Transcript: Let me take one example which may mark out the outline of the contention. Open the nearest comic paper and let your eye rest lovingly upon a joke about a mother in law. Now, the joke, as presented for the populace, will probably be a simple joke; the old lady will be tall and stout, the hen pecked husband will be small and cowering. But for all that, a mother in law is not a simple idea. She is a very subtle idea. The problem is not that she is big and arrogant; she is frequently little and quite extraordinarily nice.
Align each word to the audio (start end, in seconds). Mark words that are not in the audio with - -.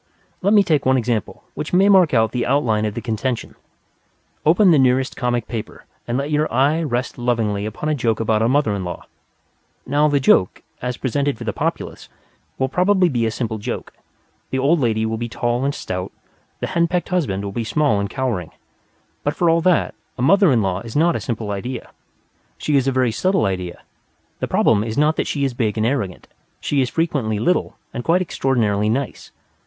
Let 0.41 0.53
me 0.55 0.63
take 0.63 0.83
one 0.83 0.97
example 0.97 1.43
which 1.53 1.73
may 1.73 1.87
mark 1.87 2.11
out 2.11 2.31
the 2.31 2.43
outline 2.47 2.85
of 2.85 2.95
the 2.95 3.01
contention. 3.03 3.53
Open 4.47 4.71
the 4.71 4.79
nearest 4.79 5.15
comic 5.15 5.47
paper 5.47 5.85
and 6.07 6.17
let 6.17 6.31
your 6.31 6.51
eye 6.51 6.81
rest 6.81 7.19
lovingly 7.19 7.67
upon 7.67 7.87
a 7.87 7.93
joke 7.93 8.19
about 8.19 8.41
a 8.41 8.47
mother 8.49 8.73
in 8.73 8.83
law. 8.83 9.03
Now, 9.85 10.07
the 10.07 10.19
joke, 10.19 10.63
as 10.81 10.97
presented 10.97 11.37
for 11.37 11.43
the 11.43 11.53
populace, 11.53 12.09
will 12.57 12.67
probably 12.67 13.09
be 13.09 13.27
a 13.27 13.29
simple 13.29 13.59
joke; 13.59 13.93
the 14.49 14.57
old 14.57 14.79
lady 14.79 15.05
will 15.05 15.19
be 15.19 15.29
tall 15.29 15.63
and 15.63 15.75
stout, 15.75 16.11
the 16.61 16.65
hen 16.73 16.87
pecked 16.87 17.09
husband 17.09 17.45
will 17.45 17.51
be 17.51 17.63
small 17.63 17.99
and 17.99 18.09
cowering. 18.09 18.49
But 19.23 19.35
for 19.35 19.51
all 19.51 19.61
that, 19.61 19.93
a 20.17 20.23
mother 20.23 20.51
in 20.51 20.63
law 20.63 20.79
is 20.79 20.95
not 20.95 21.15
a 21.15 21.19
simple 21.21 21.51
idea. 21.51 21.91
She 22.57 22.75
is 22.75 22.87
a 22.87 22.91
very 22.91 23.11
subtle 23.11 23.45
idea. 23.45 23.83
The 24.39 24.47
problem 24.47 24.83
is 24.83 24.97
not 24.97 25.15
that 25.17 25.27
she 25.27 25.43
is 25.43 25.53
big 25.53 25.77
and 25.77 25.85
arrogant; 25.85 26.27
she 26.59 26.81
is 26.81 26.89
frequently 26.89 27.37
little 27.37 27.77
and 27.93 28.03
quite 28.03 28.23
extraordinarily 28.23 28.89
nice. 28.89 29.29